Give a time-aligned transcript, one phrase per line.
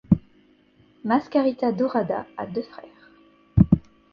[1.03, 3.11] Mascarita Dorada a deux frères.